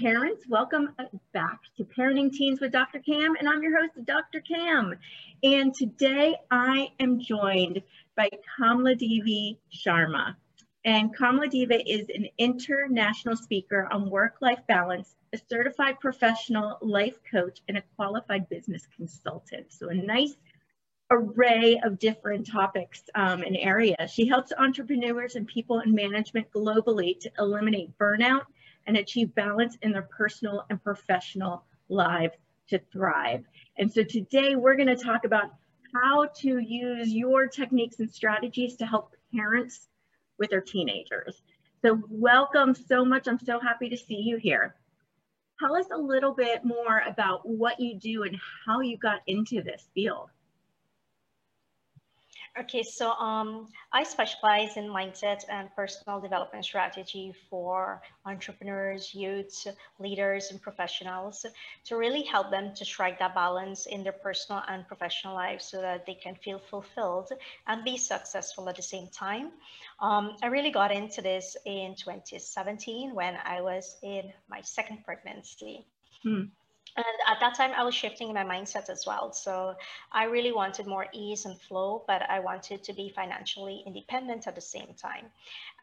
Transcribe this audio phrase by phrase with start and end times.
[0.00, 0.46] Parents.
[0.48, 0.94] Welcome
[1.34, 3.00] back to Parenting Teens with Dr.
[3.00, 4.40] Cam, and I'm your host, Dr.
[4.40, 4.94] Cam.
[5.42, 7.82] And today I am joined
[8.16, 10.36] by Kamaladevi Sharma.
[10.86, 17.76] And Kamaladevi is an international speaker on work-life balance, a certified professional life coach, and
[17.76, 19.66] a qualified business consultant.
[19.70, 20.34] So a nice
[21.10, 24.10] array of different topics um, and areas.
[24.10, 28.46] She helps entrepreneurs and people in management globally to eliminate burnout
[28.86, 32.34] and achieve balance in their personal and professional lives
[32.68, 33.44] to thrive.
[33.78, 35.54] And so today we're going to talk about
[35.94, 39.88] how to use your techniques and strategies to help parents
[40.38, 41.42] with their teenagers.
[41.82, 43.26] So welcome so much.
[43.26, 44.76] I'm so happy to see you here.
[45.58, 49.62] Tell us a little bit more about what you do and how you got into
[49.62, 50.30] this field.
[52.60, 59.66] Okay, so um, I specialize in mindset and personal development strategy for entrepreneurs, youths,
[59.98, 61.46] leaders, and professionals
[61.86, 65.80] to really help them to strike that balance in their personal and professional lives so
[65.80, 67.32] that they can feel fulfilled
[67.66, 69.52] and be successful at the same time.
[69.98, 75.86] Um, I really got into this in 2017 when I was in my second pregnancy.
[76.22, 76.42] Hmm.
[76.96, 79.32] And at that time, I was shifting my mindset as well.
[79.32, 79.74] So
[80.12, 84.54] I really wanted more ease and flow, but I wanted to be financially independent at
[84.54, 85.26] the same time.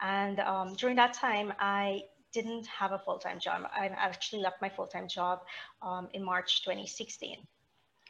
[0.01, 3.69] And um, during that time, I didn't have a full time job.
[3.73, 5.39] I actually left my full time job
[5.81, 7.37] um, in March 2016.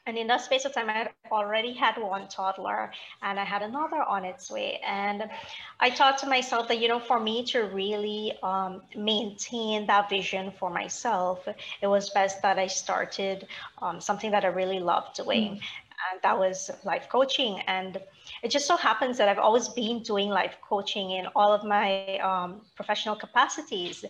[0.08, 2.92] And in that space of time, I had already had one toddler
[3.22, 4.80] and I had another on its way.
[4.86, 5.30] And
[5.82, 10.54] I thought to myself that, you know, for me to really um, maintain that vision
[10.58, 11.46] for myself,
[11.82, 13.48] it was best that I started
[13.82, 15.56] um, something that I really loved doing.
[15.56, 15.62] Mm.
[16.12, 17.60] And that was life coaching.
[17.68, 18.00] And
[18.44, 22.18] it just so happens that I've always been doing life coaching in all of my
[22.20, 24.06] um, professional capacities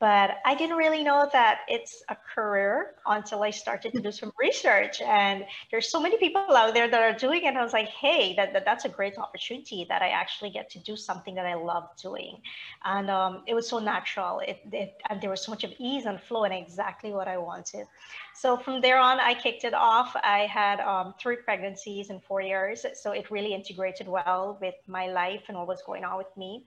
[0.00, 4.32] but I didn't really know that it's a career until I started to do some
[4.40, 5.02] research.
[5.02, 7.48] And there's so many people out there that are doing it.
[7.48, 10.70] And I was like, hey, that, that that's a great opportunity that I actually get
[10.70, 12.40] to do something that I love doing.
[12.82, 14.40] And um, it was so natural.
[14.40, 17.36] It, it, and there was so much of ease and flow and exactly what I
[17.36, 17.86] wanted.
[18.34, 20.16] So from there on, I kicked it off.
[20.16, 22.86] I had um, three pregnancies in four years.
[22.94, 26.64] So it really integrated well with my life and what was going on with me.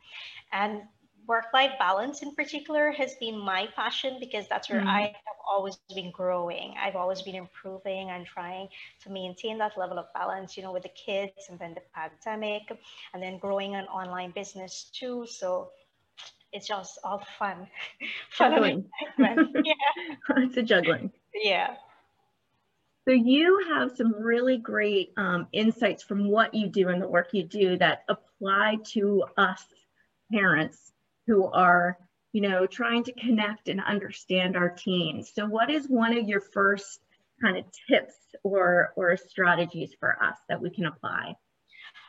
[0.52, 0.84] And
[1.28, 4.90] work-life balance in particular has been my passion because that's where mm-hmm.
[4.90, 6.76] I have always been growing.
[6.80, 8.68] I've always been improving and trying
[9.04, 12.64] to maintain that level of balance, you know, with the kids and then the pandemic
[13.14, 15.26] and then growing an online business too.
[15.28, 15.70] So
[16.52, 17.68] it's just all fun.
[18.38, 18.86] Juggling.
[19.18, 19.34] yeah.
[20.38, 21.12] it's a juggling.
[21.34, 21.76] Yeah.
[23.06, 27.30] So you have some really great um, insights from what you do and the work
[27.34, 29.66] you do that apply to us
[30.32, 30.93] parents
[31.28, 31.98] who are,
[32.32, 35.32] you know, trying to connect and understand our teens.
[35.34, 37.00] So what is one of your first
[37.42, 41.36] kind of tips or, or strategies for us that we can apply?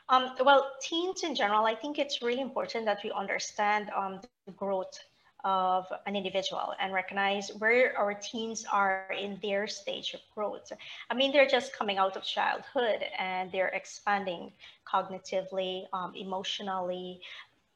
[0.08, 4.52] Um, well, teens in general, I think it's really important that we understand um, the
[4.52, 4.98] growth
[5.44, 10.72] of an individual and recognize where our teens are in their stage of growth.
[11.10, 14.52] I mean, they're just coming out of childhood and they're expanding
[14.90, 17.20] cognitively, um, emotionally,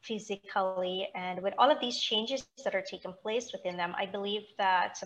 [0.01, 4.43] physically and with all of these changes that are taking place within them i believe
[4.57, 5.01] that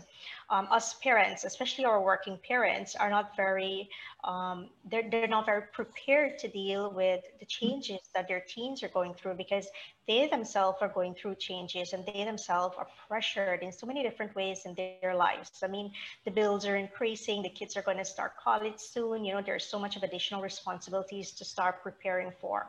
[0.50, 3.90] um, us parents especially our working parents are not very
[4.24, 8.90] um, they're, they're not very prepared to deal with the changes that their teens are
[8.90, 9.68] going through because
[10.08, 14.36] they themselves are going through changes and they themselves are pressured in so many different
[14.36, 15.52] ways in their lives.
[15.64, 15.92] I mean
[16.26, 19.66] the bills are increasing the kids are going to start college soon you know there's
[19.66, 22.68] so much of additional responsibilities to start preparing for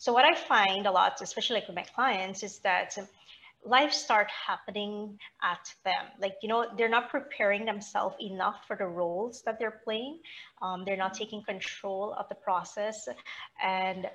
[0.00, 2.96] so what I find a lot, especially like with my clients, is that
[3.66, 6.06] life start happening at them.
[6.18, 10.20] Like, you know, they're not preparing themselves enough for the roles that they're playing.
[10.62, 13.08] Um, they're not taking control of the process.
[13.62, 14.08] And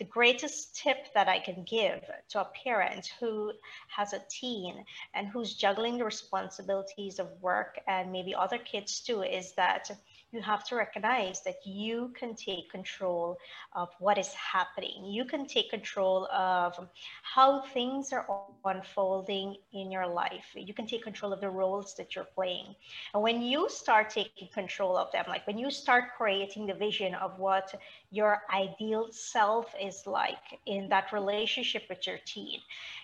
[0.00, 3.52] the greatest tip that I can give to a parent who
[3.94, 4.84] has a teen
[5.14, 9.92] and who's juggling the responsibilities of work and maybe other kids too is that
[10.32, 13.36] you have to recognize that you can take control
[13.74, 15.04] of what is happening.
[15.04, 16.88] You can take control of
[17.22, 18.26] how things are
[18.64, 20.46] unfolding in your life.
[20.54, 22.74] You can take control of the roles that you're playing.
[23.12, 27.14] And when you start taking control of them, like when you start creating the vision
[27.14, 27.74] of what
[28.10, 32.60] your ideal self is like in that relationship with your teen,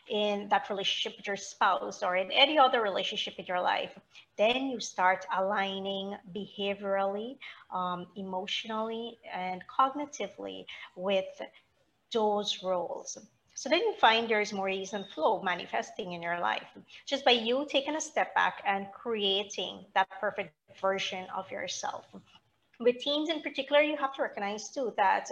[0.09, 3.91] in that relationship with your spouse, or in any other relationship in your life,
[4.37, 7.39] then you start aligning behaviorally,
[7.73, 11.41] um, emotionally, and cognitively with
[12.13, 13.19] those roles.
[13.55, 16.69] So then you find there's more ease and flow manifesting in your life
[17.07, 22.05] just by you taking a step back and creating that perfect version of yourself
[22.79, 25.31] with teens in particular, you have to recognize too that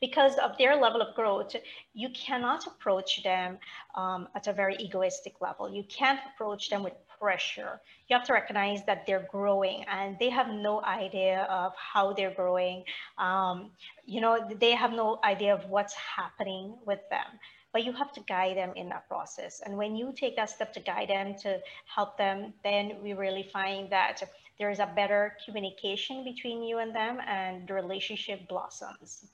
[0.00, 1.54] because of their level of growth,
[1.92, 3.58] you cannot approach them
[3.94, 5.72] um, at a very egoistic level.
[5.72, 6.94] You can't approach them with
[7.24, 7.80] pressure.
[8.08, 12.36] You have to recognize that they're growing and they have no idea of how they're
[12.42, 12.84] growing.
[13.16, 13.70] Um,
[14.04, 17.30] you know, they have no idea of what's happening with them
[17.74, 19.60] but you have to guide them in that process.
[19.66, 21.58] And when you take that step to guide them, to
[21.92, 24.22] help them, then we really find that
[24.60, 29.26] there is a better communication between you and them and the relationship blossoms.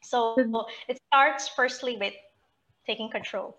[0.00, 0.36] So
[0.88, 2.14] it starts firstly with
[2.86, 3.56] taking control.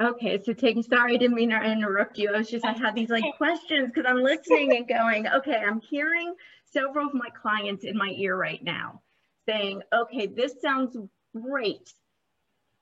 [0.00, 2.32] Okay, so taking, sorry, I didn't mean to interrupt you.
[2.32, 5.80] I was just, I had these like questions because I'm listening and going, okay, I'm
[5.80, 6.34] hearing
[6.64, 9.02] several of my clients in my ear right now
[9.48, 10.96] saying, okay, this sounds
[11.34, 11.92] great,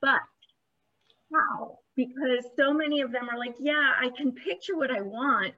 [0.02, 0.20] but
[1.32, 1.78] how?
[1.94, 5.54] Because so many of them are like, yeah, I can picture what I want,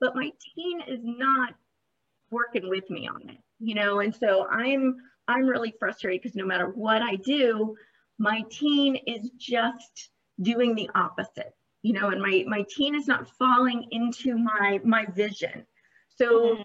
[0.00, 1.54] but my teen is not
[2.30, 3.98] working with me on it, you know?
[3.98, 4.96] And so I'm,
[5.26, 7.76] I'm really frustrated because no matter what I do,
[8.18, 10.10] my teen is just
[10.42, 15.06] doing the opposite, you know, and my, my teen is not falling into my, my
[15.06, 15.66] vision.
[16.16, 16.62] So, mm-hmm.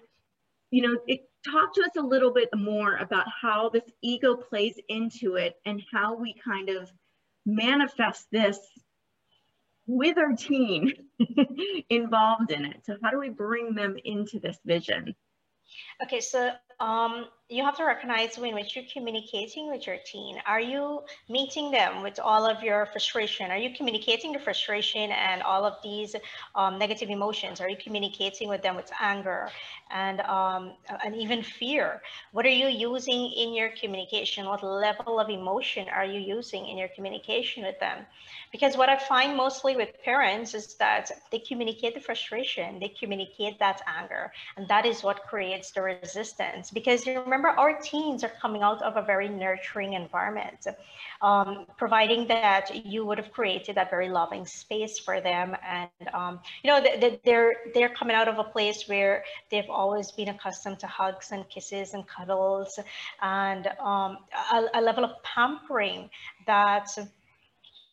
[0.70, 4.78] you know, it, talk to us a little bit more about how this ego plays
[4.88, 6.90] into it and how we kind of
[7.44, 8.58] manifest this
[9.86, 10.92] with our teen
[11.90, 12.84] involved in it.
[12.84, 15.14] So how do we bring them into this vision?
[16.02, 20.36] Okay, so um, you have to recognize when which you're communicating with your teen.
[20.46, 23.52] Are you meeting them with all of your frustration?
[23.52, 26.16] Are you communicating the frustration and all of these
[26.56, 27.60] um, negative emotions?
[27.60, 29.48] Are you communicating with them with anger
[29.92, 30.72] and um,
[31.04, 32.02] and even fear?
[32.32, 34.46] What are you using in your communication?
[34.46, 38.06] What level of emotion are you using in your communication with them?
[38.50, 43.58] Because what I find mostly with parents is that they communicate the frustration, they communicate
[43.60, 46.65] that anger, and that is what creates the resistance.
[46.70, 50.66] Because you remember our teens are coming out of a very nurturing environment,
[51.22, 55.56] um, providing that you would have created that very loving space for them.
[55.66, 56.84] And, um, you know,
[57.24, 61.48] they're, they're coming out of a place where they've always been accustomed to hugs and
[61.48, 62.78] kisses and cuddles
[63.22, 64.18] and um,
[64.52, 66.10] a, a level of pampering
[66.46, 66.88] that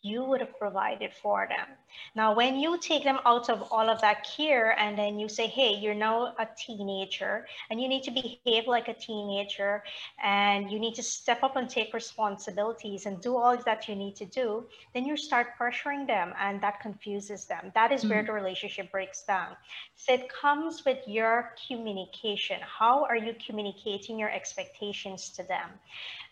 [0.04, 1.66] you would have provided for them.
[2.14, 5.46] Now, when you take them out of all of that care and then you say,
[5.46, 9.82] hey, you're now a teenager and you need to behave like a teenager
[10.22, 14.14] and you need to step up and take responsibilities and do all that you need
[14.16, 17.72] to do, then you start pressuring them and that confuses them.
[17.74, 18.10] That is mm-hmm.
[18.10, 19.56] where the relationship breaks down.
[19.96, 22.58] So it comes with your communication.
[22.60, 25.70] How are you communicating your expectations to them?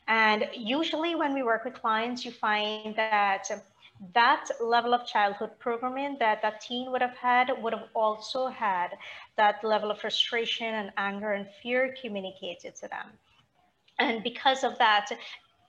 [0.09, 3.49] And usually when we work with clients, you find that
[4.15, 8.89] that level of childhood programming that that teen would have had would have also had
[9.37, 13.07] that level of frustration and anger and fear communicated to them.
[13.99, 15.11] And because of that,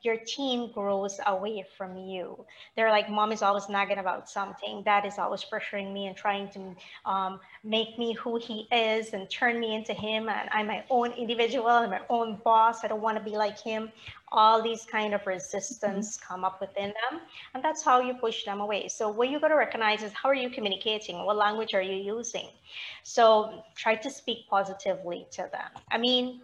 [0.04, 2.46] your team grows away from you.
[2.76, 4.84] They're like, mom is always nagging about something.
[4.84, 6.76] Dad is always pressuring me and trying to
[7.10, 10.28] um, make me who he is and turn me into him.
[10.28, 12.84] And I'm my own individual and my own boss.
[12.84, 13.92] I don't want to be like him.
[14.32, 16.34] All these kind of resistance mm-hmm.
[16.34, 17.22] come up within them.
[17.54, 18.90] And that's how you push them away.
[18.90, 21.24] So what you got to recognize is how are you communicating?
[21.24, 22.50] What language are you using?
[23.04, 25.72] So try to speak positively to them.
[25.92, 26.42] I mean,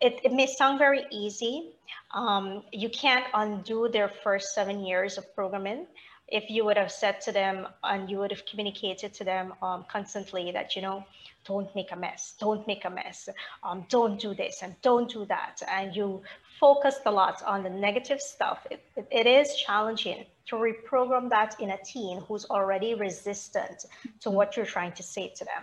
[0.00, 1.70] it, it may sound very easy.
[2.12, 5.86] Um, you can't undo their first seven years of programming
[6.28, 9.84] if you would have said to them and you would have communicated to them um,
[9.90, 11.04] constantly that, you know,
[11.46, 13.28] don't make a mess, don't make a mess,
[13.62, 15.62] um, don't do this and don't do that.
[15.70, 16.22] And you
[16.58, 18.66] focused a lot on the negative stuff.
[18.70, 23.84] It, it, it is challenging to reprogram that in a teen who's already resistant
[24.20, 25.62] to what you're trying to say to them.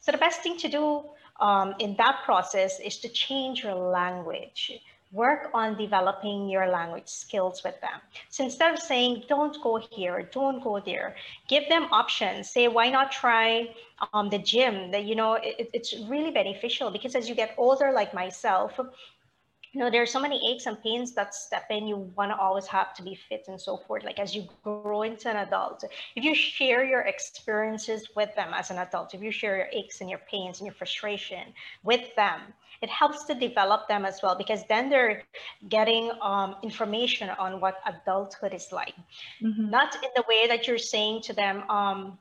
[0.00, 1.04] So the best thing to do
[1.40, 4.72] um, in that process is to change your language.
[5.14, 8.00] work on developing your language skills with them.
[8.30, 11.14] So instead of saying, don't go here, don't go there,
[11.48, 12.50] give them options.
[12.50, 13.74] Say, why not try
[14.12, 14.90] um, the gym?
[14.90, 18.78] That, you know, it, it's really beneficial because as you get older, like myself,
[19.74, 21.88] you know, there's so many aches and pains that step in.
[21.88, 24.04] You want to always have to be fit and so forth.
[24.04, 25.82] Like as you grow into an adult,
[26.14, 30.00] if you share your experiences with them as an adult, if you share your aches
[30.00, 31.52] and your pains and your frustration
[31.82, 32.40] with them,
[32.82, 35.24] it helps to develop them as well because then they're
[35.68, 38.94] getting um, information on what adulthood is like.
[39.42, 39.70] Mm-hmm.
[39.70, 42.18] Not in the way that you're saying to them, um,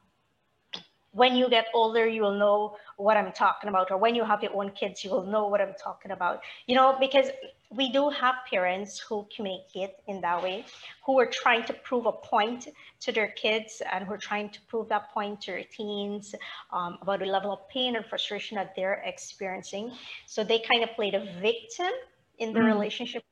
[1.13, 4.41] when you get older, you will know what I'm talking about, or when you have
[4.41, 6.41] your own kids, you will know what I'm talking about.
[6.67, 7.27] You know, because
[7.69, 10.65] we do have parents who communicate in that way,
[11.05, 12.67] who are trying to prove a point
[13.01, 16.35] to their kids and who are trying to prove that point to their teens
[16.71, 19.91] um, about the level of pain and frustration that they're experiencing.
[20.25, 21.93] So they kind of play the victim
[22.39, 22.73] in the mm.
[22.73, 23.23] relationship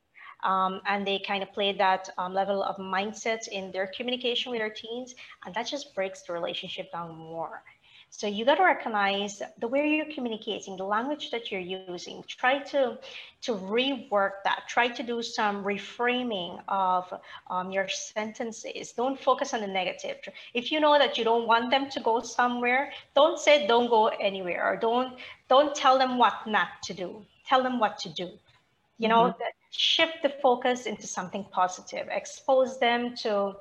[0.42, 4.60] um, and they kind of play that um, level of mindset in their communication with
[4.60, 5.14] their teens,
[5.44, 7.62] and that just breaks the relationship down more.
[8.14, 12.22] So you got to recognize the way you're communicating, the language that you're using.
[12.28, 12.98] Try to
[13.40, 14.64] to rework that.
[14.68, 17.12] Try to do some reframing of
[17.50, 18.92] um, your sentences.
[18.92, 20.18] Don't focus on the negative.
[20.52, 24.08] If you know that you don't want them to go somewhere, don't say don't go
[24.08, 27.24] anywhere or don't don't tell them what not to do.
[27.48, 28.28] Tell them what to do.
[28.98, 29.42] You know, mm-hmm.
[29.70, 32.08] shift the focus into something positive.
[32.10, 33.56] Expose them to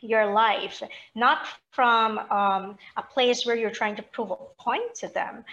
[0.00, 0.82] your life,
[1.14, 5.44] not from um, a place where you're trying to prove a point to them,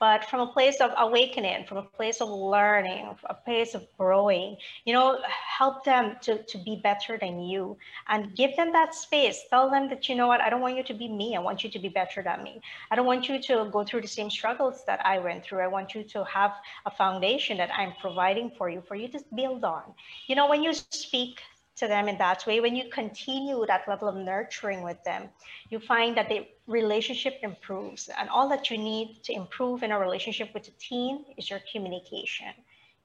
[0.00, 4.56] but from a place of awakening, from a place of learning, a place of growing,
[4.86, 7.76] you know, help them to, to be better than you
[8.08, 9.44] and give them that space.
[9.50, 11.36] Tell them that, you know what, I don't want you to be me.
[11.36, 12.62] I want you to be better than me.
[12.90, 15.60] I don't want you to go through the same struggles that I went through.
[15.60, 16.52] I want you to have
[16.86, 19.82] a foundation that I'm providing for you, for you to build on.
[20.28, 21.40] You know, when you speak
[21.76, 25.28] to them in that way, when you continue that level of nurturing with them,
[25.70, 28.10] you find that the relationship improves.
[28.18, 31.60] And all that you need to improve in a relationship with a teen is your
[31.72, 32.52] communication.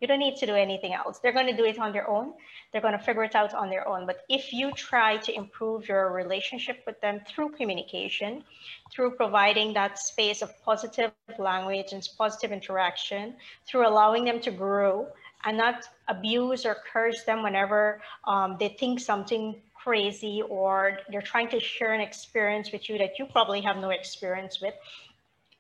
[0.02, 1.20] You don't need to do anything else.
[1.20, 2.34] They're going to do it on their own.
[2.72, 4.06] They're going to figure it out on their own.
[4.06, 8.44] But if you try to improve your relationship with them through communication,
[8.92, 15.08] through providing that space of positive language and positive interaction, through allowing them to grow,
[15.46, 21.48] and not abuse or curse them whenever um, they think something crazy or they're trying
[21.48, 24.74] to share an experience with you that you probably have no experience with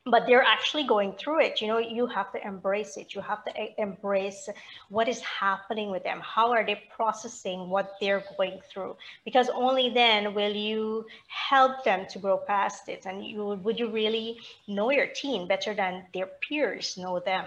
[0.05, 1.61] but they're actually going through it.
[1.61, 3.15] You know you have to embrace it.
[3.15, 4.47] You have to embrace
[4.89, 6.21] what is happening with them.
[6.21, 8.97] How are they processing what they're going through?
[9.23, 13.05] Because only then will you help them to grow past it.
[13.05, 14.37] And you would you really
[14.67, 17.45] know your teen better than their peers know them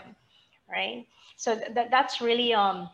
[0.71, 1.07] right
[1.39, 2.91] so th- that's really um,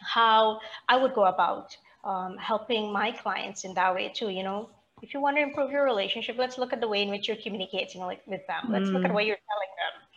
[0.00, 4.28] how I would go about um, helping my clients in that way too.
[4.28, 4.70] You know,
[5.02, 7.36] if you want to improve your relationship, let's look at the way in which you're
[7.36, 8.70] communicating with them.
[8.70, 8.92] Let's mm.
[8.92, 9.14] look at mm.
[9.14, 10.08] what you're telling them.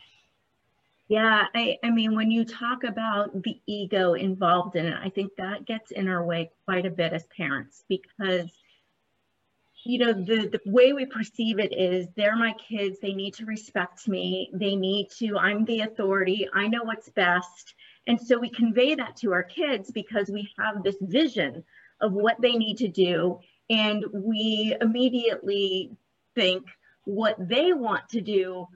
[1.08, 5.32] Yeah, I, I mean, when you talk about the ego involved in it, I think
[5.38, 8.50] that gets in our way quite a bit as parents because
[9.86, 12.98] you know the, the way we perceive it is they're my kids.
[13.00, 14.50] They need to respect me.
[14.54, 16.50] They need to i'm the authority.
[16.54, 17.76] I know what's best.
[18.08, 21.64] And so we convey that to our kids because we have this vision
[22.02, 23.40] of what they need to do.
[23.70, 25.92] And we immediately
[26.34, 26.66] think
[27.06, 28.68] what they want to do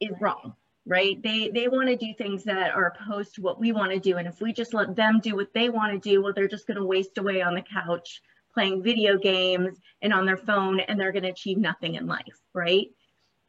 [0.00, 1.22] is wrong right?
[1.22, 4.16] They they want to do things that are opposed to what we want to do.
[4.16, 6.66] And if we just let them do what they want to do well they're just
[6.66, 8.20] going to waste away on the couch
[8.54, 12.40] playing video games and on their phone and they're going to achieve nothing in life,
[12.54, 12.88] right?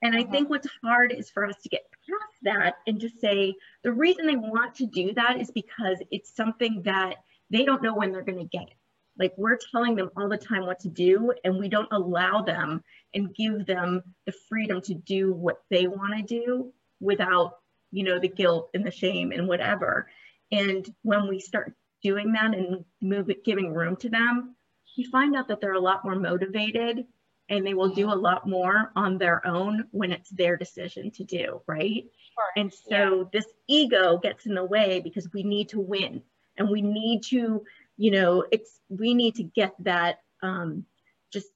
[0.01, 0.31] And I uh-huh.
[0.31, 4.27] think what's hard is for us to get past that and just say the reason
[4.27, 7.15] they want to do that is because it's something that
[7.49, 8.77] they don't know when they're going to get it.
[9.17, 12.83] Like we're telling them all the time what to do, and we don't allow them
[13.13, 17.57] and give them the freedom to do what they want to do without,
[17.91, 20.09] you know, the guilt and the shame and whatever.
[20.51, 24.55] And when we start doing that and move it, giving room to them,
[24.95, 27.05] you find out that they're a lot more motivated
[27.49, 31.23] and they will do a lot more on their own when it's their decision to
[31.23, 32.05] do, right?
[32.33, 32.51] Sure.
[32.55, 33.23] And so yeah.
[33.33, 36.21] this ego gets in the way because we need to win
[36.57, 37.63] and we need to,
[37.97, 40.85] you know, it's we need to get that um,
[41.31, 41.49] just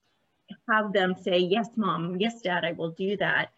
[0.70, 3.52] have them say, yes, mom, yes, dad, I will do that.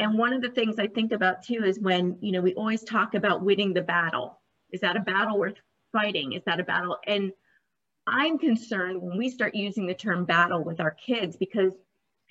[0.00, 2.82] And one of the things I think about too is when, you know, we always
[2.82, 4.40] talk about winning the battle.
[4.72, 5.54] Is that a battle worth
[5.92, 6.32] fighting?
[6.32, 6.98] Is that a battle?
[7.06, 7.32] And
[8.06, 11.72] I'm concerned when we start using the term battle with our kids because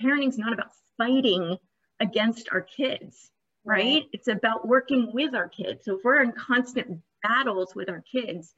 [0.01, 1.57] parenting is not about fighting
[1.99, 3.31] against our kids,
[3.65, 4.03] right?
[4.11, 5.85] It's about working with our kids.
[5.85, 8.53] So if we're in constant battles with our kids,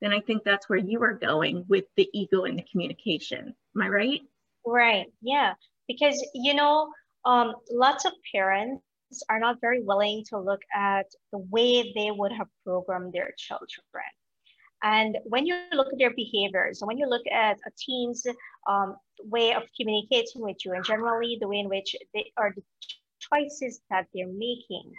[0.00, 3.54] then I think that's where you are going with the ego and the communication.
[3.74, 4.20] Am I right?
[4.66, 5.06] Right.
[5.22, 5.54] Yeah.
[5.88, 6.90] Because, you know,
[7.24, 8.82] um, lots of parents
[9.30, 13.70] are not very willing to look at the way they would have programmed their children.
[14.82, 18.26] And when you look at their behaviors, and when you look at a teen's
[18.68, 22.62] um, way of communicating with you, and generally the way in which they are the
[23.18, 24.92] choices that they're making,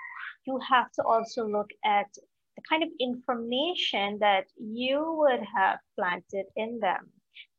[0.46, 2.08] you have to also look at
[2.56, 7.10] the kind of information that you would have planted in them,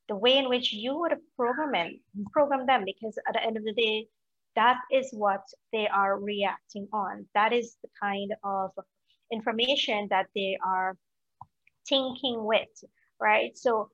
[0.09, 2.01] the way in which you would have programmed,
[2.33, 4.09] programmed them, because at the end of the day,
[4.57, 7.27] that is what they are reacting on.
[7.35, 8.73] That is the kind of
[9.33, 10.97] information that they are
[11.89, 12.69] thinking with,
[13.21, 13.57] right?
[13.57, 13.91] So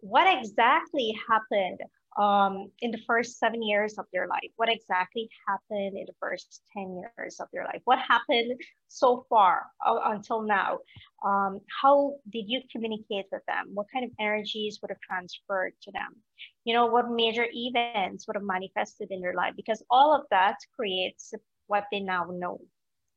[0.00, 1.80] what exactly happened
[2.18, 4.50] um, in the first seven years of their life?
[4.56, 7.80] What exactly happened in the first 10 years of their life?
[7.84, 10.78] What happened so far uh, until now?
[11.24, 13.70] Um, how did you communicate with them?
[13.74, 16.16] What kind of energies would have transferred to them?
[16.64, 19.54] You know, what major events would have manifested in their life?
[19.56, 21.32] Because all of that creates
[21.66, 22.60] what they now know,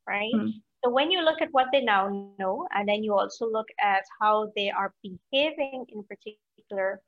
[0.08, 0.34] right?
[0.34, 0.54] Mm.
[0.88, 4.04] So when you look at what they now know, and then you also look at
[4.22, 7.02] how they are behaving in particular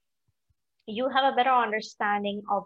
[0.90, 2.66] you have a better understanding of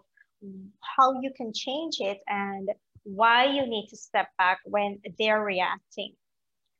[0.80, 2.70] how you can change it and
[3.04, 6.14] why you need to step back when they're reacting,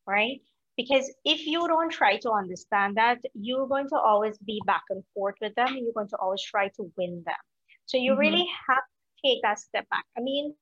[0.07, 0.41] right?
[0.77, 5.05] Because if you don't try to understand that, you're going to always be back and
[5.15, 7.35] forth with them and you're going to always try to win them.
[7.87, 8.21] So you mm-hmm.
[8.21, 10.05] really have to take that step back.
[10.17, 10.55] I mean,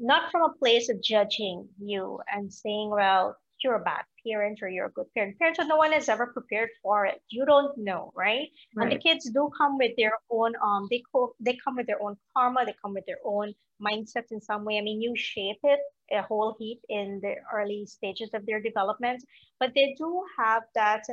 [0.00, 4.68] not from a place of judging you and saying, well, you're a bad parent or
[4.68, 5.38] you're a good parent.
[5.38, 7.20] Parents, no one is ever prepared for it.
[7.30, 8.48] You don't know, right?
[8.74, 8.82] right?
[8.82, 12.02] And the kids do come with their own um they co- they come with their
[12.02, 14.78] own karma, they come with their own mindset in some way.
[14.78, 15.80] I mean, you shape it
[16.12, 19.24] a whole heap in the early stages of their development,
[19.58, 21.04] but they do have that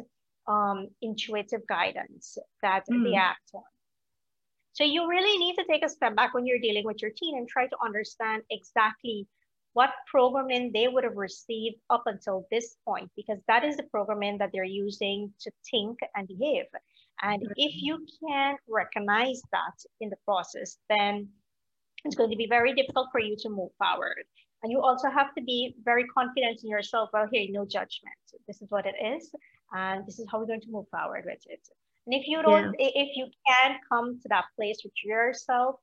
[0.48, 3.04] um, intuitive guidance that mm.
[3.04, 3.64] they act on.
[4.74, 7.38] So you really need to take a step back when you're dealing with your teen
[7.38, 9.28] and try to understand exactly
[9.74, 14.38] what programming they would have received up until this point, because that is the programming
[14.38, 16.66] that they're using to think and behave.
[17.22, 17.54] And mm-hmm.
[17.56, 21.30] if you can't recognize that in the process, then
[22.04, 24.24] it's going to be very difficult for you to move forward.
[24.64, 27.10] And you also have to be very confident in yourself.
[27.14, 28.16] Well, here, no judgment.
[28.48, 29.32] This is what it is.
[29.74, 31.68] And this is how we're going to move forward with it.
[32.06, 32.90] And if you don't, yeah.
[32.96, 35.76] if you can't come to that place with yourself,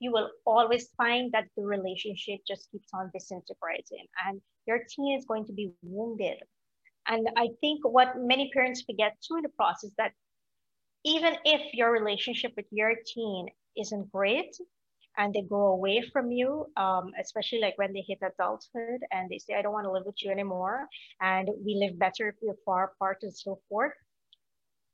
[0.00, 5.24] you will always find that the relationship just keeps on disintegrating and your teen is
[5.26, 6.38] going to be wounded.
[7.06, 10.12] And I think what many parents forget too in the process that
[11.04, 14.54] even if your relationship with your teen isn't great
[15.18, 19.38] and they go away from you, um, especially like when they hit adulthood and they
[19.38, 20.86] say, I don't want to live with you anymore,
[21.20, 23.92] and we live better if we're far apart and so forth.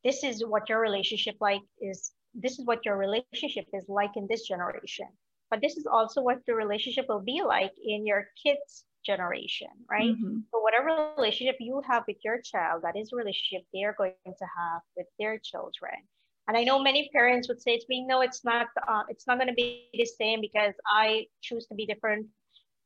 [0.05, 4.27] This is what your relationship like is this is what your relationship is like in
[4.29, 5.09] this generation.
[5.51, 10.11] But this is also what the relationship will be like in your kids generation right?
[10.11, 10.39] Mm-hmm.
[10.51, 14.47] so whatever relationship you have with your child that is a relationship they're going to
[14.59, 15.97] have with their children.
[16.47, 19.39] And i know many parents would say to me no it's not uh, it's not
[19.39, 22.27] going to be the same because i choose to be different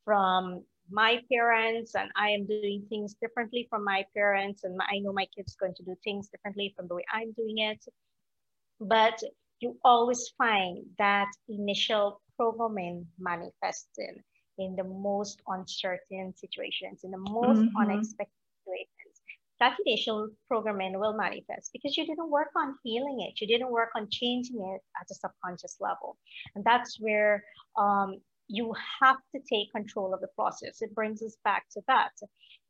[0.05, 5.13] from my parents and i am doing things differently from my parents and i know
[5.13, 7.83] my kids going to do things differently from the way i'm doing it
[8.81, 9.19] but
[9.61, 14.23] you always find that initial programming manifesting
[14.59, 17.77] in the most uncertain situations, in the most mm-hmm.
[17.81, 19.21] unexpected situations.
[19.61, 23.41] That initial programming will manifest because you didn't work on healing it.
[23.41, 26.19] You didn't work on changing it at a subconscious level.
[26.57, 27.45] And that's where
[27.79, 28.21] um,
[28.53, 30.83] you have to take control of the process.
[30.83, 32.12] It brings us back to that.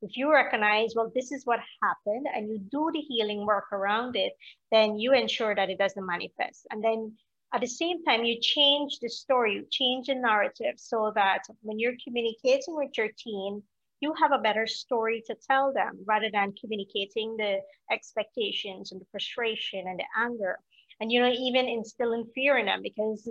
[0.01, 4.17] If you recognize, well, this is what happened, and you do the healing work around
[4.17, 4.33] it,
[4.71, 6.67] then you ensure that it doesn't manifest.
[6.71, 7.13] And then
[7.55, 11.79] at the same time, you change the story, you change the narrative so that when
[11.79, 13.63] you're communicating with your team,
[14.01, 17.59] you have a better story to tell them rather than communicating the
[17.93, 20.59] expectations and the frustration and the anger.
[21.01, 23.29] And, you know, even instilling fear in them because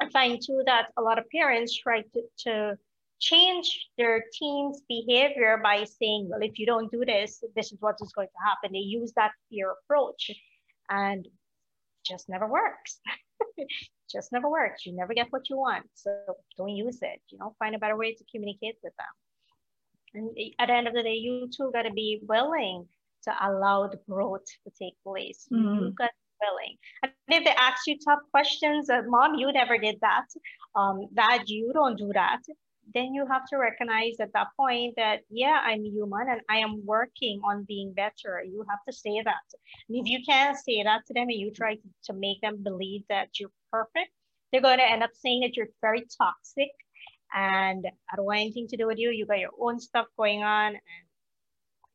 [0.00, 2.78] I find too that a lot of parents try to, to
[3.20, 7.96] change their teens' behavior by saying, well, if you don't do this, this is what
[8.00, 8.72] is going to happen.
[8.72, 10.30] They use that fear approach
[10.88, 11.26] and
[12.06, 13.00] just never works.
[14.10, 14.86] just never works.
[14.86, 15.86] You never get what you want.
[15.94, 16.16] So
[16.56, 17.20] don't use it.
[17.30, 19.06] You know, find a better way to communicate with them.
[20.14, 22.86] And at the end of the day, you too got to be willing
[23.24, 25.46] to allow the growth to take place.
[25.52, 25.84] Mm-hmm.
[25.84, 26.10] You got
[26.42, 26.76] willing.
[27.02, 30.26] And if they ask you tough questions, uh, mom, you never did that.
[30.74, 32.40] Um, dad, you don't do that.
[32.94, 36.84] then you have to recognize at that point that, yeah, I'm human and I am
[36.84, 38.42] working on being better.
[38.44, 39.46] You have to say that.
[39.88, 42.62] And if you can't say that to them and you try to, to make them
[42.62, 44.10] believe that you're perfect,
[44.52, 46.70] they're going to end up saying that you're very toxic
[47.34, 49.10] and I don't want anything to do with you.
[49.10, 50.80] You got your own stuff going on and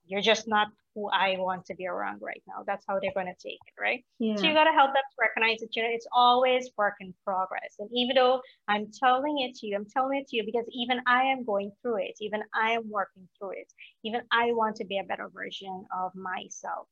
[0.06, 2.63] you're just not who I want to be around right now.
[2.65, 4.03] That's how they're going to take it, right?
[4.19, 4.36] Yeah.
[4.36, 7.13] So you got to help them to recognize that, you know, it's always work in
[7.25, 7.75] progress.
[7.79, 10.99] And even though I'm telling it to you, I'm telling it to you because even
[11.08, 13.71] I am going through it, even I am working through it,
[14.03, 16.88] even I want to be a better version of myself,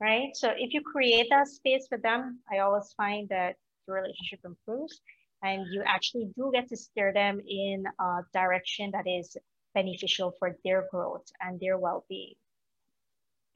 [0.00, 0.28] right?
[0.34, 5.00] So if you create that space for them, I always find that the relationship improves
[5.42, 9.36] and you actually do get to steer them in a direction that is
[9.74, 12.34] beneficial for their growth and their well-being.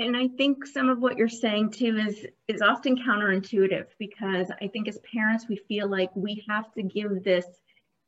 [0.01, 4.67] And I think some of what you're saying too is is often counterintuitive because I
[4.67, 7.45] think as parents we feel like we have to give this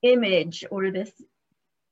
[0.01, 1.13] image or this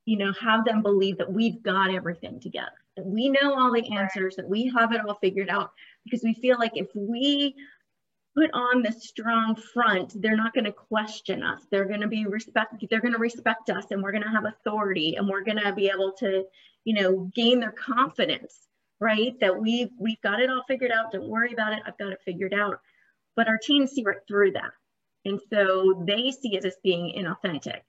[0.07, 3.95] you know have them believe that we've got everything together that we know all the
[3.95, 5.73] answers that we have it all figured out.
[6.05, 7.55] Because we feel like if we
[8.35, 11.61] put on this strong front they're not going to question us.
[11.71, 14.47] They're going to be respect they're going to respect us and we're going to have
[14.47, 16.47] authority and we're going to be able to
[16.85, 18.70] you know gain their confidence
[19.01, 19.35] right?
[19.41, 21.13] That we've we've got it all figured out.
[21.13, 21.83] Don't worry about it.
[21.87, 22.81] I've got it figured out.
[23.37, 24.73] But our teens see right through that,
[25.25, 27.81] and so they see it as being inauthentic,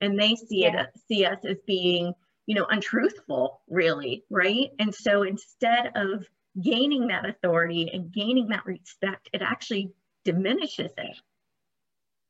[0.00, 0.82] and they see yeah.
[0.82, 2.12] it see us as being
[2.46, 4.70] you know untruthful, really, right?
[4.78, 6.26] And so instead of
[6.60, 9.92] gaining that authority and gaining that respect, it actually
[10.24, 11.16] diminishes it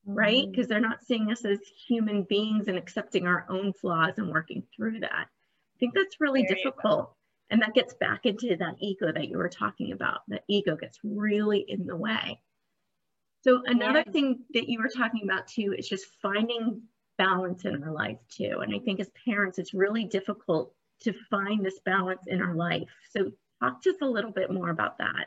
[0.09, 0.51] right?
[0.51, 0.73] Because mm-hmm.
[0.73, 5.01] they're not seeing us as human beings and accepting our own flaws and working through
[5.01, 5.27] that.
[5.29, 7.15] I think that's really difficult.
[7.51, 10.21] And that gets back into that ego that you were talking about.
[10.29, 12.41] That ego gets really in the way.
[13.43, 14.13] So another yeah.
[14.13, 16.83] thing that you were talking about too is just finding
[17.17, 18.61] balance in our life too.
[18.63, 22.89] And I think as parents, it's really difficult to find this balance in our life.
[23.11, 25.27] So talk to us a little bit more about that.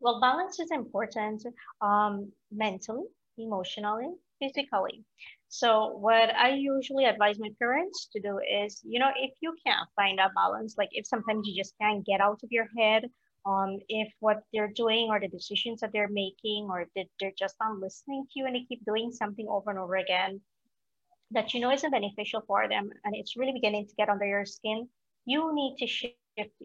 [0.00, 1.44] Well, balance is important
[1.80, 3.04] um, mentally,
[3.36, 4.08] emotionally,
[4.40, 5.04] physically.
[5.48, 9.88] So what I usually advise my parents to do is, you know, if you can't
[9.96, 13.04] find a balance, like if sometimes you just can't get out of your head,
[13.46, 17.56] um, if what they're doing or the decisions that they're making or that they're just
[17.60, 20.40] not listening to you and they keep doing something over and over again
[21.30, 24.44] that you know isn't beneficial for them and it's really beginning to get under your
[24.44, 24.88] skin,
[25.24, 26.16] you need to shift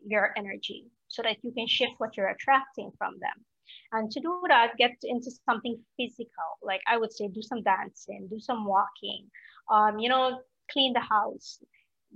[0.05, 3.45] your energy so that you can shift what you're attracting from them.
[3.91, 6.49] And to do that, get into something physical.
[6.62, 9.30] Like I would say, do some dancing, do some walking,
[9.69, 11.60] um, you know, clean the house.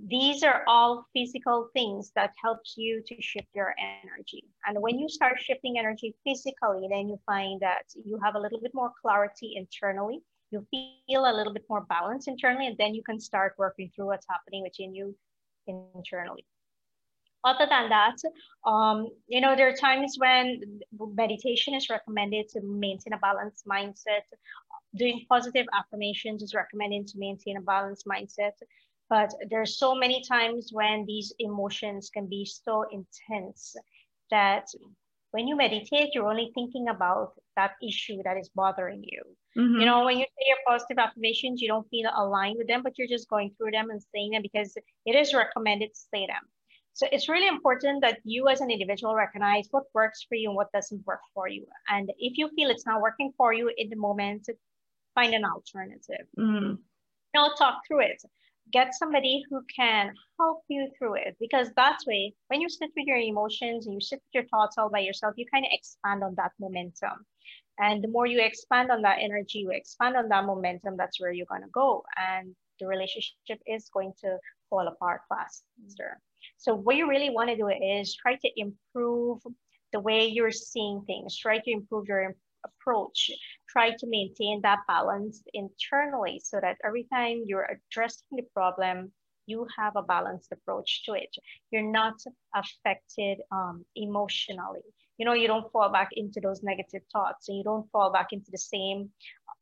[0.07, 4.45] These are all physical things that helps you to shift your energy.
[4.65, 8.61] And when you start shifting energy physically, then you find that you have a little
[8.61, 10.21] bit more clarity internally.
[10.51, 14.07] You feel a little bit more balance internally, and then you can start working through
[14.07, 15.15] what's happening within you
[15.67, 16.45] internally
[17.43, 18.15] other than that,
[18.65, 20.61] um, you know, there are times when
[21.13, 24.23] meditation is recommended to maintain a balanced mindset.
[24.95, 28.53] Doing positive affirmations is recommended to maintain a balanced mindset.
[29.09, 33.75] But there's so many times when these emotions can be so intense
[34.29, 34.67] that
[35.31, 39.21] when you meditate, you're only thinking about that issue that is bothering you.
[39.57, 39.79] Mm-hmm.
[39.79, 42.97] You know, when you say your positive affirmations, you don't feel aligned with them, but
[42.97, 44.75] you're just going through them and saying them because
[45.05, 46.43] it is recommended to say them.
[46.93, 50.55] So it's really important that you as an individual recognize what works for you and
[50.55, 51.65] what doesn't work for you.
[51.87, 54.49] And if you feel it's not working for you in the moment,
[55.15, 56.25] find an alternative.
[56.37, 56.77] Mm.
[57.33, 58.21] You know, talk through it.
[58.71, 63.07] Get somebody who can help you through it because that way, when you sit with
[63.07, 66.23] your emotions and you sit with your thoughts all by yourself, you kind of expand
[66.23, 67.25] on that momentum.
[67.79, 71.31] And the more you expand on that energy, you expand on that momentum, that's where
[71.31, 72.03] you're going to go.
[72.17, 74.37] And the relationship is going to
[74.69, 76.19] fall apart faster.
[76.57, 79.39] So what you really want to do is try to improve
[79.91, 83.31] the way you're seeing things, try to improve your approach,
[83.67, 89.11] try to maintain that balance internally so that every time you're addressing the problem,
[89.45, 91.35] you have a balanced approach to it.
[91.71, 92.15] You're not
[92.53, 94.81] affected um, emotionally.
[95.17, 98.27] You know, you don't fall back into those negative thoughts and you don't fall back
[98.31, 99.09] into the same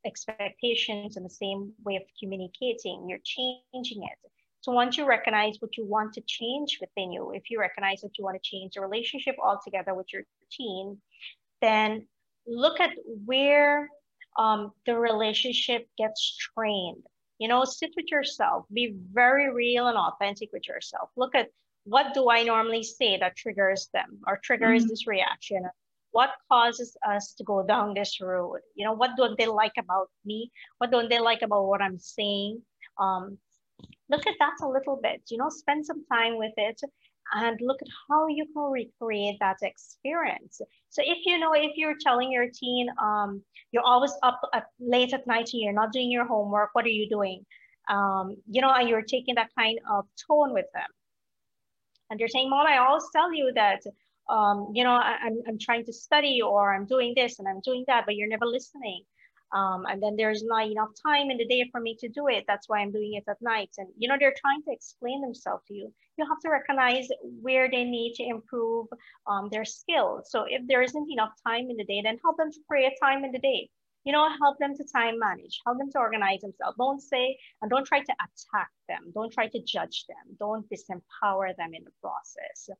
[0.06, 3.06] expectations and the same way of communicating.
[3.08, 4.30] You're changing it.
[4.68, 8.18] So once you recognize what you want to change within you, if you recognize that
[8.18, 10.98] you want to change the relationship altogether with your teen,
[11.62, 12.06] then
[12.46, 12.90] look at
[13.24, 13.88] where
[14.36, 17.02] um, the relationship gets strained.
[17.38, 21.08] You know, sit with yourself, be very real and authentic with yourself.
[21.16, 21.48] Look at
[21.84, 24.90] what do I normally say that triggers them or triggers mm-hmm.
[24.90, 25.62] this reaction?
[26.10, 28.60] What causes us to go down this road?
[28.74, 30.52] You know, what don't they like about me?
[30.76, 32.60] What don't they like about what I'm saying?
[32.98, 33.38] um,
[34.08, 36.80] look at that a little bit, you know, spend some time with it
[37.34, 40.60] and look at how you can recreate that experience.
[40.88, 45.12] So if you know, if you're telling your teen, um, you're always up at, late
[45.12, 47.44] at night and you're not doing your homework, what are you doing?
[47.90, 50.88] Um, you know, and you're taking that kind of tone with them.
[52.10, 53.82] And you're saying, Mom, I always tell you that,
[54.30, 57.60] um, you know, I, I'm, I'm trying to study or I'm doing this and I'm
[57.60, 59.04] doing that, but you're never listening.
[59.52, 62.44] Um, and then there's not enough time in the day for me to do it.
[62.46, 63.70] That's why I'm doing it at night.
[63.78, 65.92] And, you know, they're trying to explain themselves to you.
[66.18, 67.08] You have to recognize
[67.40, 68.86] where they need to improve
[69.26, 70.30] um, their skills.
[70.30, 73.24] So if there isn't enough time in the day, then help them to create time
[73.24, 73.70] in the day
[74.08, 76.78] you know, help them to time manage, help them to organize themselves.
[76.78, 79.12] Don't say, and don't try to attack them.
[79.12, 80.34] Don't try to judge them.
[80.38, 82.70] Don't disempower them in the process.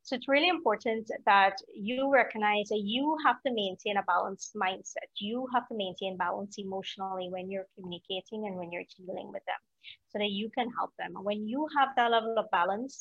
[0.00, 5.12] So it's really important that you recognize that you have to maintain a balanced mindset.
[5.16, 9.60] You have to maintain balance emotionally when you're communicating and when you're dealing with them
[10.08, 11.12] so that you can help them.
[11.22, 12.98] When you have that level of balance,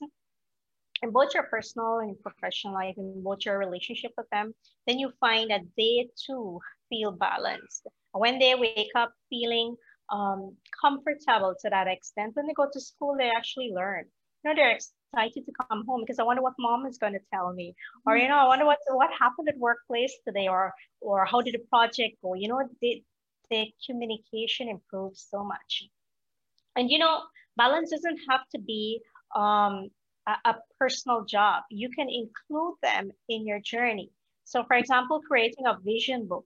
[1.04, 4.54] in both your personal and professional life and both your relationship with them,
[4.86, 7.88] then you find that they too feel balanced.
[8.14, 9.76] When they wake up feeling
[10.12, 14.06] um, comfortable to that extent, when they go to school, they actually learn.
[14.44, 17.20] You know, they're excited to come home because I wonder what mom is going to
[17.34, 21.26] tell me, or you know, I wonder what what happened at workplace today, or or
[21.26, 22.34] how did the project go?
[22.36, 23.04] You know, the
[23.50, 25.90] the communication improves so much.
[26.76, 27.22] And you know,
[27.58, 29.02] balance doesn't have to be
[29.36, 29.90] um,
[30.28, 31.64] a, a personal job.
[31.70, 34.12] You can include them in your journey.
[34.46, 36.46] So, for example, creating a vision book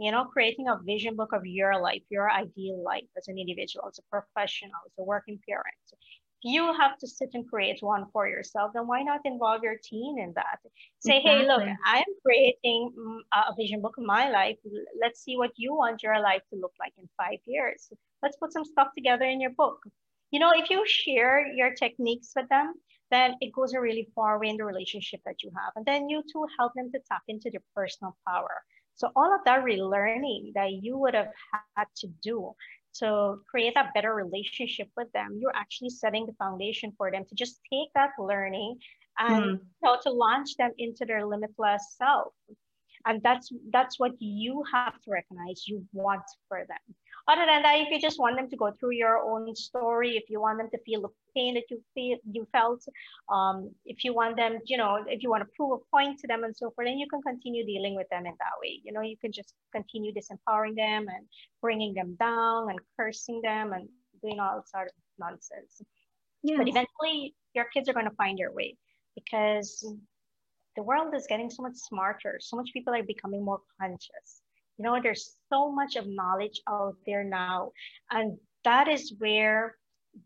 [0.00, 3.86] you know, creating a vision book of your life, your ideal life as an individual,
[3.86, 5.74] as a professional, as a working parent.
[5.92, 5.98] If
[6.42, 8.72] You have to sit and create one for yourself.
[8.72, 10.58] Then why not involve your teen in that?
[11.00, 11.30] Say, exactly.
[11.30, 14.56] hey, look, I'm creating mm, a vision book of my life.
[15.02, 17.92] Let's see what you want your life to look like in five years.
[18.22, 19.80] Let's put some stuff together in your book.
[20.30, 22.72] You know, if you share your techniques with them,
[23.10, 25.72] then it goes a really far way in the relationship that you have.
[25.76, 28.62] And then you too help them to tap into their personal power.
[28.94, 31.28] So all of that relearning that you would have
[31.76, 32.52] had to do
[32.96, 37.34] to create a better relationship with them, you're actually setting the foundation for them to
[37.34, 38.78] just take that learning
[39.18, 39.50] and mm.
[39.52, 42.32] you know, to launch them into their limitless self.
[43.06, 46.94] And that's that's what you have to recognize you want for them.
[47.30, 50.28] Other than that, if you just want them to go through your own story, if
[50.28, 52.82] you want them to feel the pain that you feel you felt,
[53.32, 56.26] um, if you want them, you know, if you want to prove a point to
[56.26, 58.80] them and so forth, then you can continue dealing with them in that way.
[58.82, 61.24] You know, you can just continue disempowering them and
[61.62, 63.88] bringing them down and cursing them and
[64.22, 65.82] doing all sort of nonsense.
[66.42, 66.58] Yes.
[66.58, 68.76] But eventually, your kids are going to find their way
[69.14, 69.86] because
[70.74, 72.38] the world is getting so much smarter.
[72.40, 74.42] So much people are becoming more conscious
[74.80, 77.70] you know, there's so much of knowledge out there now.
[78.10, 79.76] And that is where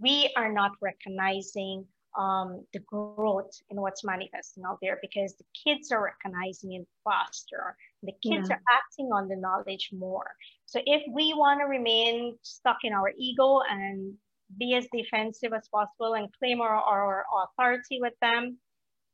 [0.01, 1.85] we are not recognizing
[2.17, 7.77] um, the growth in what's manifesting out there because the kids are recognizing it faster.
[8.05, 8.55] The kids yeah.
[8.55, 10.31] are acting on the knowledge more.
[10.67, 14.15] So if we want to remain stuck in our ego and
[14.57, 18.59] be as defensive as possible and claim our, our authority with them,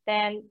[0.07, 0.42] then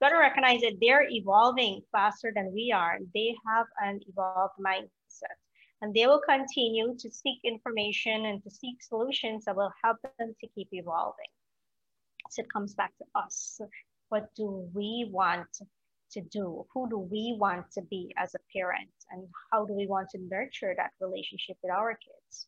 [0.00, 2.98] got to recognize that they're evolving faster than we are.
[3.14, 5.38] They have an evolved mindset
[5.80, 10.34] and they will continue to seek information and to seek solutions that will help them
[10.40, 11.30] to keep evolving.
[12.30, 13.60] So it comes back to us.
[14.08, 15.46] What do we want
[16.12, 16.66] to do?
[16.74, 18.90] Who do we want to be as a parent?
[19.10, 22.46] And how do we want to nurture that relationship with our kids?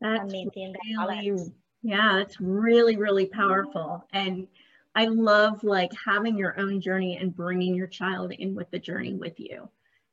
[0.00, 4.04] That's and maintain really, that Yeah, it's really, really powerful.
[4.12, 4.46] And
[4.94, 9.14] I love like having your own journey and bringing your child in with the journey
[9.14, 9.68] with you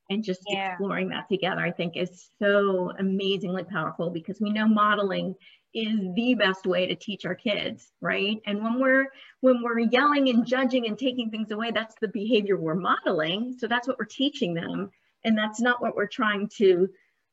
[0.10, 0.72] and just yeah.
[0.72, 1.62] exploring that together.
[1.62, 5.36] I think is so amazingly powerful because we know modeling
[5.74, 8.41] is the best way to teach our kids, right?
[8.46, 9.06] And when we're
[9.39, 13.56] when we're yelling and judging and taking things away, that's the behavior we're modeling.
[13.58, 14.91] So that's what we're teaching them
[15.24, 16.89] and that's not what we're trying to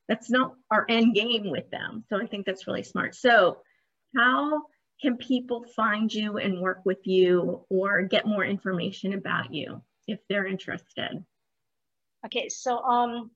[0.07, 2.03] that's not our end game with them.
[2.09, 3.13] So I think that's really smart.
[3.15, 3.57] So
[4.15, 4.63] how
[5.01, 10.19] can people find you and work with you or get more information about you if
[10.27, 11.23] they're interested?
[12.25, 13.31] Okay, so um,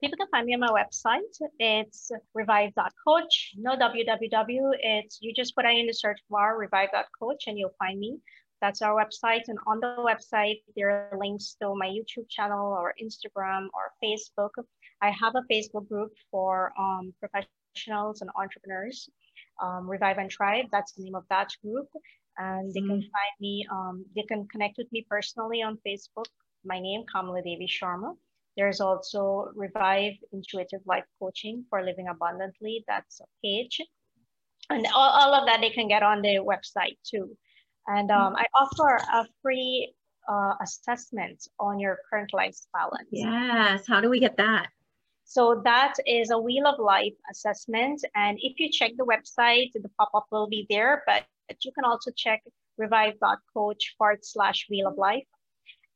[0.00, 1.20] people can find me on my website.
[1.58, 4.70] It's revive.coach, no www.
[4.82, 8.18] It's you just put it in the search bar revive.coach and you'll find me.
[8.60, 9.42] That's our website.
[9.48, 14.50] And on the website, there are links to my YouTube channel or Instagram or Facebook.
[15.00, 19.08] I have a Facebook group for um, professionals and entrepreneurs
[19.60, 20.66] um, Revive and Thrive.
[20.72, 21.88] That's the name of that group.
[22.38, 23.14] And they can mm-hmm.
[23.16, 26.26] find me, um, they can connect with me personally on Facebook.
[26.64, 28.14] My name, Kamala Devi Sharma.
[28.56, 32.84] There's also Revive Intuitive Life Coaching for Living Abundantly.
[32.88, 33.80] That's a page.
[34.70, 37.36] and all, all of that they can get on the website too.
[37.86, 39.92] And um, I offer a free
[40.28, 43.08] uh, assessment on your current life balance.
[43.10, 43.84] Yes.
[43.86, 44.68] How do we get that?
[45.30, 48.04] So that is a Wheel of Life assessment.
[48.16, 51.24] And if you check the website, the pop-up will be there, but
[51.64, 52.42] you can also check
[52.78, 55.28] revive.coach forward slash Wheel of Life.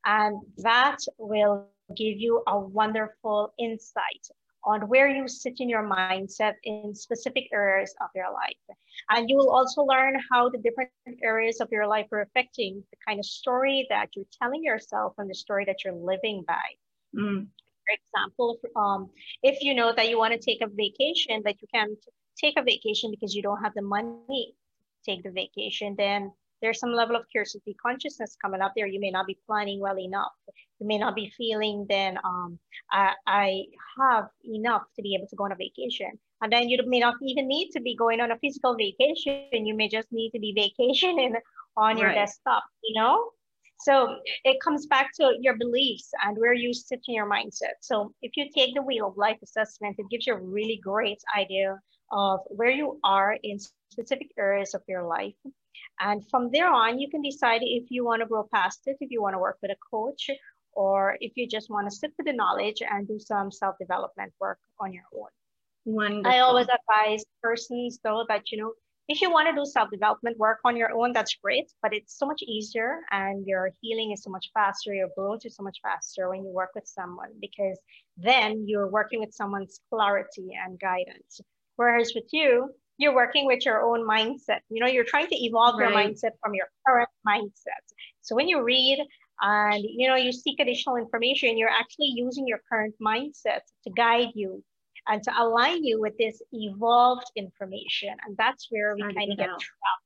[0.06, 1.66] And that will
[1.96, 4.24] give you a wonderful insight
[4.64, 8.78] on where you sit in your mindset in specific areas of your life.
[9.10, 10.92] And you will also learn how the different
[11.24, 15.28] areas of your life are affecting the kind of story that you're telling yourself and
[15.28, 16.66] the story that you're living by.
[17.16, 17.48] Mm.
[17.86, 19.10] For example, um,
[19.42, 21.98] if you know that you want to take a vacation, but you can't
[22.40, 24.54] take a vacation because you don't have the money
[25.04, 28.86] to take the vacation, then there's some level of curiosity consciousness coming up there.
[28.86, 30.32] You may not be planning well enough.
[30.80, 32.58] You may not be feeling then um,
[32.90, 33.64] I, I
[34.00, 36.12] have enough to be able to go on a vacation.
[36.40, 39.66] And then you may not even need to be going on a physical vacation.
[39.66, 41.34] You may just need to be vacationing
[41.76, 42.14] on your right.
[42.14, 43.30] desktop, you know?
[43.78, 47.76] So it comes back to your beliefs and where you sit in your mindset.
[47.80, 51.22] So if you take the wheel of life assessment, it gives you a really great
[51.36, 51.78] idea
[52.12, 53.58] of where you are in
[53.90, 55.34] specific areas of your life
[56.00, 59.10] and from there on, you can decide if you want to grow past it, if
[59.10, 60.30] you want to work with a coach,
[60.72, 64.32] or if you just want to sit with the knowledge and do some self development
[64.40, 65.28] work on your own.
[65.84, 66.32] Wonderful.
[66.32, 68.72] I always advise persons though that, you know,
[69.08, 72.18] if you want to do self development work on your own, that's great, but it's
[72.18, 75.78] so much easier and your healing is so much faster, your growth is so much
[75.82, 77.78] faster when you work with someone because
[78.16, 81.40] then you're working with someone's clarity and guidance.
[81.76, 84.60] Whereas with you, you're working with your own mindset.
[84.70, 85.90] You know, you're trying to evolve right.
[85.90, 87.82] your mindset from your current mindset.
[88.22, 89.00] So when you read
[89.42, 94.28] and you know you seek additional information, you're actually using your current mindset to guide
[94.34, 94.62] you
[95.08, 98.10] and to align you with this evolved information.
[98.26, 100.04] And that's where we kind of get trapped.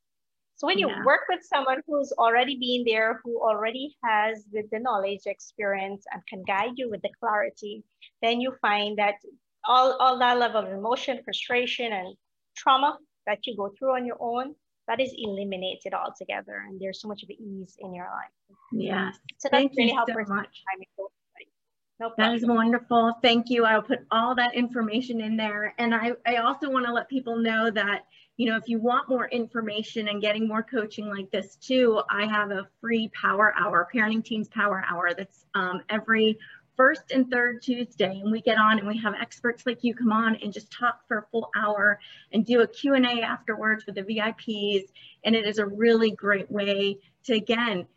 [0.56, 1.04] So when you yeah.
[1.04, 6.20] work with someone who's already been there, who already has the, the knowledge, experience, and
[6.26, 7.84] can guide you with the clarity,
[8.22, 9.14] then you find that
[9.68, 12.16] all, all that level of emotion, frustration, and
[12.56, 14.56] trauma that you go through on your own,
[14.88, 16.64] that is eliminated altogether.
[16.66, 18.56] And there's so much of ease in your life.
[18.72, 19.16] Yes.
[19.36, 20.64] So Thank really you so much.
[22.00, 23.14] No that is wonderful.
[23.22, 23.64] Thank you.
[23.64, 25.74] I'll put all that information in there.
[25.78, 28.06] And I, I also want to let people know that,
[28.36, 32.26] you know, if you want more information and getting more coaching like this too, I
[32.26, 36.38] have a free power hour, Parenting Teens Power Hour that's um, every
[36.76, 40.12] first and third Tuesday and we get on and we have experts like you come
[40.12, 41.98] on and just talk for a full hour
[42.32, 44.84] and do a Q&A afterwards with the VIPs.
[45.24, 47.88] And it is a really great way to, again,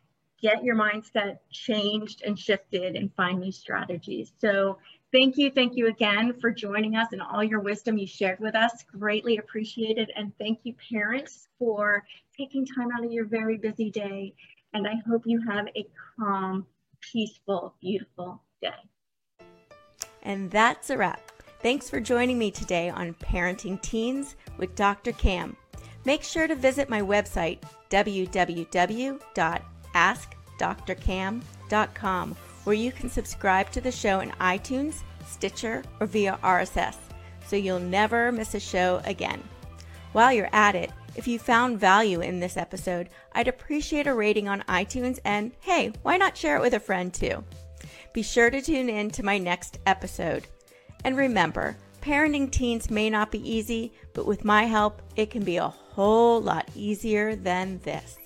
[0.41, 4.31] get your mindset changed and shifted and find new strategies.
[4.39, 4.77] So
[5.11, 5.51] thank you.
[5.51, 8.83] Thank you again for joining us and all your wisdom you shared with us.
[8.91, 10.11] Greatly appreciated.
[10.15, 12.03] And thank you parents for
[12.35, 14.33] taking time out of your very busy day.
[14.73, 16.65] And I hope you have a calm,
[17.01, 18.69] peaceful, beautiful day.
[20.23, 21.21] And that's a wrap.
[21.61, 25.11] Thanks for joining me today on Parenting Teens with Dr.
[25.11, 25.55] Cam.
[26.05, 27.59] Make sure to visit my website,
[29.93, 36.95] www.askdrcam.com, where you can subscribe to the show in iTunes, Stitcher, or via RSS,
[37.45, 39.41] so you'll never miss a show again.
[40.13, 44.47] While you're at it, if you found value in this episode, I'd appreciate a rating
[44.47, 47.43] on iTunes and hey, why not share it with a friend too?
[48.13, 50.47] Be sure to tune in to my next episode.
[51.03, 55.57] And remember, parenting teens may not be easy, but with my help, it can be
[55.57, 58.17] a whole lot easier than this.